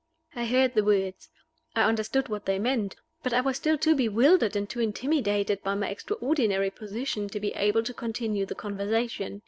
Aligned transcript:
I 0.35 0.45
heard 0.47 0.73
the 0.73 0.83
words 0.83 1.29
I 1.75 1.83
understood 1.83 2.27
what 2.27 2.47
they 2.47 2.57
meant 2.57 2.95
but 3.21 3.33
I 3.35 3.41
was 3.41 3.55
still 3.55 3.77
too 3.77 3.93
bewildered 3.93 4.55
and 4.55 4.67
too 4.67 4.79
intimidated 4.79 5.61
by 5.61 5.75
my 5.75 5.89
extraordinary 5.91 6.71
position 6.71 7.29
to 7.29 7.39
be 7.39 7.51
able 7.53 7.83
to 7.83 7.93
continue 7.93 8.47
the 8.47 8.55
conversation. 8.55 9.39